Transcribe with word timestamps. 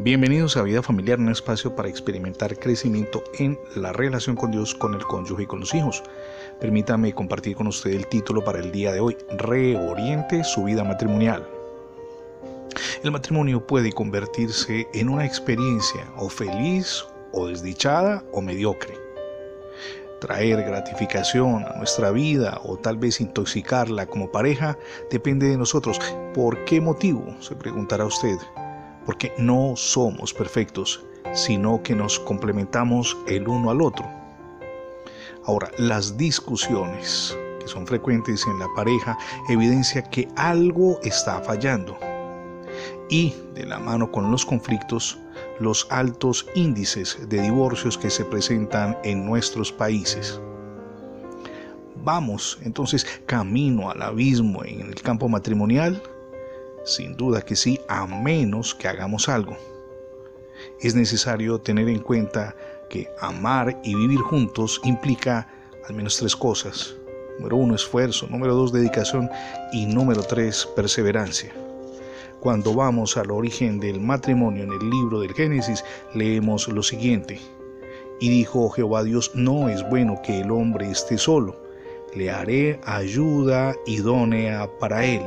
Bienvenidos 0.00 0.56
a 0.56 0.62
Vida 0.62 0.80
Familiar, 0.80 1.18
un 1.18 1.28
espacio 1.28 1.74
para 1.74 1.88
experimentar 1.88 2.56
crecimiento 2.56 3.24
en 3.36 3.58
la 3.74 3.92
relación 3.92 4.36
con 4.36 4.52
Dios, 4.52 4.72
con 4.72 4.94
el 4.94 5.02
cónyuge 5.02 5.42
y 5.42 5.46
con 5.46 5.58
los 5.58 5.74
hijos. 5.74 6.04
Permítame 6.60 7.12
compartir 7.12 7.56
con 7.56 7.66
usted 7.66 7.90
el 7.90 8.06
título 8.06 8.44
para 8.44 8.60
el 8.60 8.70
día 8.70 8.92
de 8.92 9.00
hoy, 9.00 9.16
Reoriente 9.36 10.44
su 10.44 10.62
vida 10.62 10.84
matrimonial. 10.84 11.44
El 13.02 13.10
matrimonio 13.10 13.66
puede 13.66 13.90
convertirse 13.90 14.86
en 14.94 15.08
una 15.08 15.26
experiencia 15.26 16.06
o 16.16 16.28
feliz 16.28 17.04
o 17.32 17.48
desdichada 17.48 18.22
o 18.30 18.40
mediocre. 18.40 18.94
Traer 20.20 20.62
gratificación 20.62 21.64
a 21.64 21.76
nuestra 21.76 22.12
vida 22.12 22.60
o 22.62 22.76
tal 22.76 22.98
vez 22.98 23.20
intoxicarla 23.20 24.06
como 24.06 24.30
pareja 24.30 24.78
depende 25.10 25.48
de 25.48 25.58
nosotros. 25.58 25.98
¿Por 26.34 26.64
qué 26.66 26.80
motivo? 26.80 27.34
Se 27.40 27.56
preguntará 27.56 28.04
usted 28.04 28.36
porque 29.08 29.32
no 29.38 29.72
somos 29.74 30.34
perfectos, 30.34 31.02
sino 31.32 31.82
que 31.82 31.94
nos 31.94 32.20
complementamos 32.20 33.16
el 33.26 33.48
uno 33.48 33.70
al 33.70 33.80
otro. 33.80 34.06
Ahora, 35.46 35.70
las 35.78 36.18
discusiones 36.18 37.34
que 37.58 37.66
son 37.66 37.86
frecuentes 37.86 38.46
en 38.46 38.58
la 38.58 38.66
pareja 38.76 39.16
evidencia 39.48 40.02
que 40.02 40.28
algo 40.36 41.00
está 41.04 41.40
fallando. 41.40 41.98
Y 43.08 43.34
de 43.54 43.64
la 43.64 43.78
mano 43.78 44.12
con 44.12 44.30
los 44.30 44.44
conflictos, 44.44 45.18
los 45.58 45.86
altos 45.88 46.44
índices 46.54 47.18
de 47.30 47.40
divorcios 47.40 47.96
que 47.96 48.10
se 48.10 48.26
presentan 48.26 48.98
en 49.04 49.24
nuestros 49.24 49.72
países. 49.72 50.38
Vamos 52.04 52.58
entonces 52.60 53.06
camino 53.24 53.90
al 53.90 54.02
abismo 54.02 54.62
en 54.66 54.82
el 54.82 54.96
campo 54.96 55.30
matrimonial 55.30 56.02
sin 56.88 57.16
duda 57.16 57.42
que 57.42 57.54
sí, 57.54 57.80
a 57.88 58.06
menos 58.06 58.74
que 58.74 58.88
hagamos 58.88 59.28
algo. 59.28 59.56
Es 60.80 60.94
necesario 60.94 61.60
tener 61.60 61.88
en 61.88 62.00
cuenta 62.00 62.54
que 62.88 63.08
amar 63.20 63.78
y 63.84 63.94
vivir 63.94 64.20
juntos 64.20 64.80
implica 64.84 65.46
al 65.86 65.94
menos 65.94 66.16
tres 66.16 66.34
cosas. 66.34 66.96
Número 67.38 67.56
uno, 67.56 67.74
esfuerzo. 67.74 68.26
Número 68.28 68.54
dos, 68.54 68.72
dedicación. 68.72 69.30
Y 69.72 69.86
número 69.86 70.22
tres, 70.22 70.66
perseverancia. 70.74 71.52
Cuando 72.40 72.74
vamos 72.74 73.16
al 73.16 73.30
origen 73.30 73.78
del 73.80 74.00
matrimonio 74.00 74.64
en 74.64 74.72
el 74.72 74.90
libro 74.90 75.20
del 75.20 75.34
Génesis, 75.34 75.84
leemos 76.14 76.68
lo 76.68 76.82
siguiente. 76.82 77.38
Y 78.20 78.28
dijo 78.30 78.68
Jehová 78.70 79.04
Dios, 79.04 79.30
no 79.34 79.68
es 79.68 79.88
bueno 79.88 80.20
que 80.22 80.40
el 80.40 80.50
hombre 80.50 80.90
esté 80.90 81.18
solo. 81.18 81.56
Le 82.14 82.30
haré 82.30 82.80
ayuda 82.84 83.76
idónea 83.86 84.68
para 84.80 85.04
él 85.04 85.22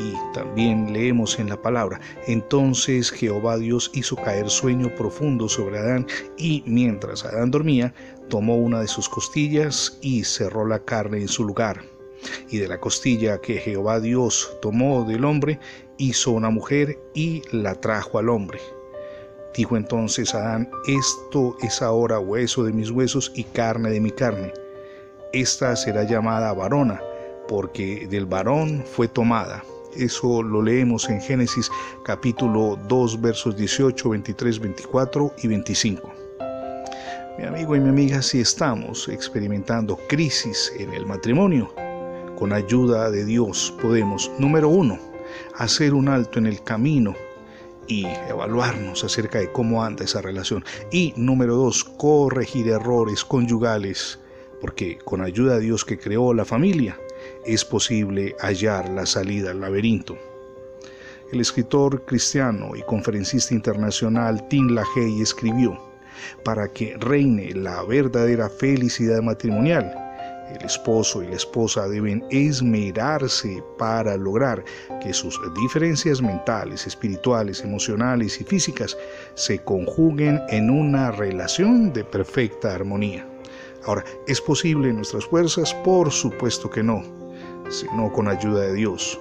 y 0.00 0.14
también 0.32 0.92
leemos 0.92 1.38
en 1.38 1.48
la 1.48 1.60
palabra, 1.60 2.00
entonces 2.26 3.10
Jehová 3.10 3.58
Dios 3.58 3.90
hizo 3.94 4.16
caer 4.16 4.48
sueño 4.48 4.94
profundo 4.96 5.48
sobre 5.48 5.78
Adán 5.78 6.06
y 6.38 6.62
mientras 6.66 7.24
Adán 7.24 7.50
dormía, 7.50 7.92
tomó 8.28 8.56
una 8.56 8.80
de 8.80 8.88
sus 8.88 9.08
costillas 9.08 9.98
y 10.00 10.24
cerró 10.24 10.66
la 10.66 10.78
carne 10.78 11.18
en 11.18 11.28
su 11.28 11.44
lugar. 11.44 11.82
Y 12.50 12.58
de 12.58 12.68
la 12.68 12.78
costilla 12.78 13.40
que 13.40 13.58
Jehová 13.58 14.00
Dios 14.00 14.56
tomó 14.60 15.04
del 15.04 15.24
hombre, 15.24 15.58
hizo 15.98 16.32
una 16.32 16.50
mujer 16.50 16.98
y 17.14 17.42
la 17.52 17.74
trajo 17.74 18.18
al 18.18 18.28
hombre. 18.28 18.60
Dijo 19.54 19.76
entonces 19.76 20.34
Adán, 20.34 20.70
esto 20.86 21.56
es 21.62 21.82
ahora 21.82 22.20
hueso 22.20 22.64
de 22.64 22.72
mis 22.72 22.90
huesos 22.90 23.32
y 23.34 23.44
carne 23.44 23.90
de 23.90 24.00
mi 24.00 24.10
carne. 24.10 24.52
Esta 25.32 25.74
será 25.76 26.04
llamada 26.04 26.52
varona, 26.52 27.00
porque 27.48 28.06
del 28.08 28.26
varón 28.26 28.84
fue 28.84 29.08
tomada. 29.08 29.64
Eso 29.96 30.42
lo 30.42 30.62
leemos 30.62 31.08
en 31.08 31.20
Génesis 31.20 31.68
capítulo 32.04 32.78
2 32.86 33.20
versos 33.20 33.56
18, 33.56 34.10
23, 34.10 34.60
24 34.60 35.34
y 35.42 35.48
25. 35.48 36.12
Mi 37.38 37.44
amigo 37.44 37.74
y 37.74 37.80
mi 37.80 37.88
amiga, 37.88 38.22
si 38.22 38.40
estamos 38.40 39.08
experimentando 39.08 39.98
crisis 40.08 40.72
en 40.78 40.92
el 40.92 41.06
matrimonio, 41.06 41.74
con 42.38 42.52
ayuda 42.52 43.10
de 43.10 43.24
Dios 43.24 43.74
podemos, 43.82 44.30
número 44.38 44.68
uno, 44.68 44.96
hacer 45.56 45.92
un 45.92 46.08
alto 46.08 46.38
en 46.38 46.46
el 46.46 46.62
camino 46.62 47.14
y 47.88 48.06
evaluarnos 48.28 49.02
acerca 49.02 49.40
de 49.40 49.50
cómo 49.50 49.82
anda 49.82 50.04
esa 50.04 50.22
relación. 50.22 50.64
Y 50.92 51.12
número 51.16 51.56
dos, 51.56 51.82
corregir 51.82 52.68
errores 52.68 53.24
conyugales, 53.24 54.20
porque 54.60 54.98
con 54.98 55.20
ayuda 55.20 55.54
de 55.54 55.62
Dios 55.62 55.84
que 55.84 55.98
creó 55.98 56.32
la 56.32 56.44
familia, 56.44 56.96
es 57.44 57.64
posible 57.64 58.34
hallar 58.40 58.88
la 58.88 59.06
salida 59.06 59.50
al 59.50 59.60
laberinto. 59.60 60.18
El 61.32 61.40
escritor 61.40 62.04
cristiano 62.04 62.74
y 62.74 62.82
conferencista 62.82 63.54
internacional 63.54 64.48
Tim 64.48 64.68
LaHaye 64.68 65.22
escribió, 65.22 65.78
para 66.44 66.68
que 66.68 66.96
reine 66.98 67.52
la 67.54 67.82
verdadera 67.84 68.50
felicidad 68.50 69.22
matrimonial, 69.22 69.94
el 70.58 70.64
esposo 70.64 71.22
y 71.22 71.28
la 71.28 71.36
esposa 71.36 71.88
deben 71.88 72.24
esmerarse 72.30 73.62
para 73.78 74.16
lograr 74.16 74.64
que 75.00 75.12
sus 75.12 75.40
diferencias 75.62 76.20
mentales, 76.20 76.86
espirituales, 76.86 77.62
emocionales 77.62 78.40
y 78.40 78.44
físicas 78.44 78.96
se 79.34 79.60
conjuguen 79.60 80.40
en 80.48 80.70
una 80.70 81.12
relación 81.12 81.92
de 81.92 82.04
perfecta 82.04 82.74
armonía. 82.74 83.26
Ahora, 83.86 84.04
¿es 84.26 84.40
posible 84.40 84.90
en 84.90 84.96
nuestras 84.96 85.24
fuerzas? 85.24 85.74
Por 85.74 86.10
supuesto 86.10 86.68
que 86.68 86.82
no 86.82 87.20
sino 87.70 88.12
con 88.12 88.28
ayuda 88.28 88.62
de 88.62 88.74
Dios. 88.74 89.18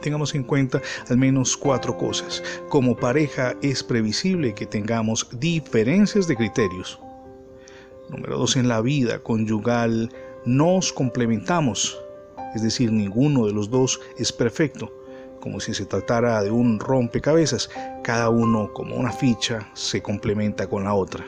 Tengamos 0.00 0.34
en 0.34 0.42
cuenta 0.42 0.82
al 1.08 1.16
menos 1.16 1.56
cuatro 1.56 1.96
cosas. 1.96 2.42
Como 2.68 2.96
pareja 2.96 3.54
es 3.62 3.82
previsible 3.82 4.54
que 4.54 4.66
tengamos 4.66 5.28
diferencias 5.38 6.26
de 6.26 6.36
criterios. 6.36 6.98
Número 8.10 8.38
dos, 8.38 8.56
en 8.56 8.68
la 8.68 8.80
vida 8.80 9.20
conyugal 9.20 10.10
nos 10.44 10.92
complementamos, 10.92 11.98
es 12.54 12.62
decir, 12.62 12.92
ninguno 12.92 13.46
de 13.46 13.52
los 13.52 13.70
dos 13.70 14.00
es 14.18 14.30
perfecto, 14.30 14.92
como 15.40 15.58
si 15.58 15.72
se 15.72 15.86
tratara 15.86 16.42
de 16.42 16.50
un 16.50 16.80
rompecabezas, 16.80 17.70
cada 18.02 18.28
uno 18.28 18.72
como 18.74 18.96
una 18.96 19.12
ficha 19.12 19.70
se 19.72 20.02
complementa 20.02 20.68
con 20.68 20.84
la 20.84 20.92
otra. 20.92 21.24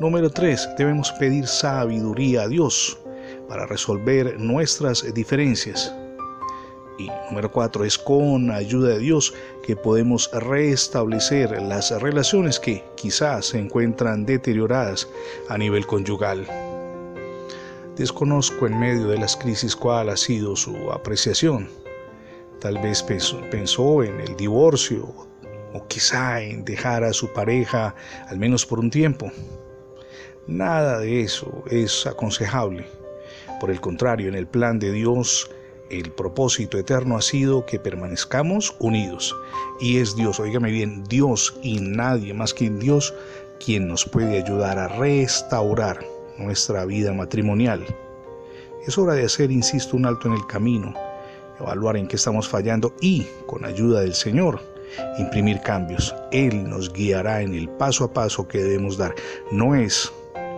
Número 0.00 0.30
tres, 0.30 0.68
debemos 0.78 1.10
pedir 1.10 1.48
sabiduría 1.48 2.42
a 2.42 2.48
Dios 2.48 2.96
para 3.48 3.66
resolver 3.66 4.38
nuestras 4.38 5.12
diferencias. 5.12 5.92
Y 6.98 7.10
número 7.28 7.50
cuatro, 7.50 7.84
es 7.84 7.98
con 7.98 8.52
ayuda 8.52 8.90
de 8.90 9.00
Dios 9.00 9.34
que 9.66 9.74
podemos 9.74 10.30
restablecer 10.32 11.60
las 11.62 11.90
relaciones 12.00 12.60
que 12.60 12.84
quizás 12.94 13.46
se 13.46 13.58
encuentran 13.58 14.24
deterioradas 14.24 15.08
a 15.48 15.58
nivel 15.58 15.84
conyugal. 15.84 16.46
Desconozco 17.96 18.68
en 18.68 18.78
medio 18.78 19.08
de 19.08 19.18
las 19.18 19.36
crisis 19.36 19.74
cuál 19.74 20.10
ha 20.10 20.16
sido 20.16 20.54
su 20.54 20.92
apreciación. 20.92 21.68
Tal 22.60 22.78
vez 22.78 23.02
pensó 23.02 24.04
en 24.04 24.20
el 24.20 24.36
divorcio 24.36 25.12
o 25.72 25.86
quizá 25.88 26.40
en 26.40 26.64
dejar 26.64 27.02
a 27.02 27.12
su 27.12 27.32
pareja 27.32 27.96
al 28.28 28.38
menos 28.38 28.64
por 28.64 28.78
un 28.78 28.90
tiempo. 28.90 29.32
Nada 30.48 31.00
de 31.00 31.20
eso 31.20 31.62
es 31.70 32.06
aconsejable. 32.06 32.86
Por 33.60 33.70
el 33.70 33.82
contrario, 33.82 34.28
en 34.28 34.34
el 34.34 34.46
plan 34.46 34.78
de 34.78 34.92
Dios, 34.92 35.50
el 35.90 36.10
propósito 36.10 36.78
eterno 36.78 37.18
ha 37.18 37.20
sido 37.20 37.66
que 37.66 37.78
permanezcamos 37.78 38.74
unidos. 38.78 39.36
Y 39.78 39.98
es 39.98 40.16
Dios, 40.16 40.40
oígame 40.40 40.70
bien, 40.70 41.04
Dios 41.04 41.54
y 41.62 41.80
nadie 41.80 42.32
más 42.32 42.54
que 42.54 42.70
Dios 42.70 43.12
quien 43.62 43.88
nos 43.88 44.06
puede 44.06 44.42
ayudar 44.42 44.78
a 44.78 44.88
restaurar 44.88 46.02
nuestra 46.38 46.86
vida 46.86 47.12
matrimonial. 47.12 47.84
Es 48.86 48.96
hora 48.96 49.12
de 49.12 49.26
hacer, 49.26 49.50
insisto, 49.50 49.98
un 49.98 50.06
alto 50.06 50.28
en 50.28 50.34
el 50.34 50.46
camino, 50.46 50.94
evaluar 51.60 51.98
en 51.98 52.08
qué 52.08 52.16
estamos 52.16 52.48
fallando 52.48 52.94
y, 53.02 53.26
con 53.44 53.66
ayuda 53.66 54.00
del 54.00 54.14
Señor, 54.14 54.62
imprimir 55.18 55.60
cambios. 55.60 56.14
Él 56.32 56.70
nos 56.70 56.90
guiará 56.90 57.42
en 57.42 57.54
el 57.54 57.68
paso 57.68 58.04
a 58.04 58.12
paso 58.14 58.48
que 58.48 58.62
debemos 58.62 58.96
dar. 58.96 59.14
No 59.50 59.74
es 59.74 60.10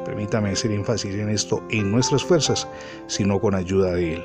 Permítame 0.04 0.50
hacer 0.50 0.72
énfasis 0.72 1.14
en 1.14 1.28
esto, 1.28 1.62
en 1.70 1.90
nuestras 1.90 2.24
fuerzas, 2.24 2.66
sino 3.06 3.40
con 3.40 3.54
ayuda 3.54 3.92
de 3.92 4.14
Él. 4.14 4.24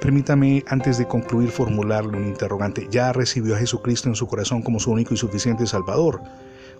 Permítame, 0.00 0.64
antes 0.68 0.98
de 0.98 1.06
concluir, 1.06 1.50
formularle 1.50 2.16
un 2.16 2.26
interrogante. 2.26 2.86
¿Ya 2.90 3.12
recibió 3.12 3.54
a 3.54 3.58
Jesucristo 3.58 4.08
en 4.08 4.14
su 4.14 4.26
corazón 4.26 4.62
como 4.62 4.80
su 4.80 4.90
único 4.90 5.14
y 5.14 5.16
suficiente 5.16 5.66
Salvador? 5.66 6.20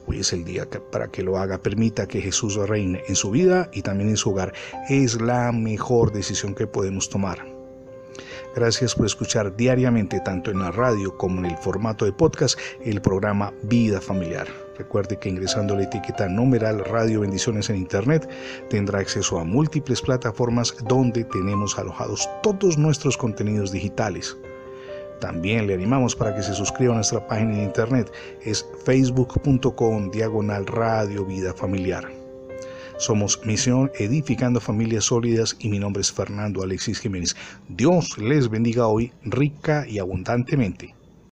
Hoy 0.06 0.20
es 0.20 0.32
el 0.32 0.44
día 0.44 0.68
para 0.92 1.08
que 1.08 1.22
lo 1.22 1.36
haga. 1.36 1.58
Permita 1.58 2.06
que 2.06 2.20
Jesús 2.20 2.56
reine 2.56 3.02
en 3.08 3.16
su 3.16 3.30
vida 3.30 3.68
y 3.72 3.82
también 3.82 4.10
en 4.10 4.16
su 4.16 4.30
hogar. 4.30 4.52
Es 4.88 5.20
la 5.20 5.50
mejor 5.52 6.12
decisión 6.12 6.54
que 6.54 6.66
podemos 6.66 7.08
tomar. 7.08 7.44
Gracias 8.54 8.94
por 8.94 9.06
escuchar 9.06 9.56
diariamente, 9.56 10.20
tanto 10.20 10.50
en 10.50 10.60
la 10.60 10.70
radio 10.70 11.16
como 11.18 11.40
en 11.40 11.46
el 11.46 11.58
formato 11.58 12.04
de 12.04 12.12
podcast, 12.12 12.58
el 12.82 13.02
programa 13.02 13.52
Vida 13.64 14.00
Familiar. 14.00 14.65
Recuerde 14.78 15.18
que 15.18 15.28
ingresando 15.28 15.74
la 15.74 15.84
etiqueta 15.84 16.28
numeral 16.28 16.84
Radio 16.84 17.20
Bendiciones 17.20 17.70
en 17.70 17.76
Internet 17.76 18.28
tendrá 18.68 18.98
acceso 18.98 19.38
a 19.38 19.44
múltiples 19.44 20.02
plataformas 20.02 20.74
donde 20.86 21.24
tenemos 21.24 21.78
alojados 21.78 22.28
todos 22.42 22.76
nuestros 22.76 23.16
contenidos 23.16 23.72
digitales. 23.72 24.36
También 25.20 25.66
le 25.66 25.74
animamos 25.74 26.14
para 26.14 26.34
que 26.34 26.42
se 26.42 26.52
suscriba 26.52 26.92
a 26.92 26.96
nuestra 26.96 27.26
página 27.26 27.56
de 27.56 27.62
internet. 27.62 28.12
Es 28.42 28.66
facebook.com 28.84 30.10
diagonal 30.10 30.66
radio 30.66 31.24
vida 31.24 31.54
familiar. 31.54 32.06
Somos 32.98 33.40
Misión 33.44 33.90
Edificando 33.98 34.60
Familias 34.60 35.04
Sólidas 35.04 35.56
y 35.58 35.68
mi 35.68 35.78
nombre 35.78 36.00
es 36.00 36.12
Fernando 36.12 36.62
Alexis 36.62 37.00
Jiménez. 37.00 37.36
Dios 37.68 38.16
les 38.18 38.48
bendiga 38.48 38.86
hoy 38.86 39.12
rica 39.22 39.86
y 39.86 39.98
abundantemente. 39.98 40.94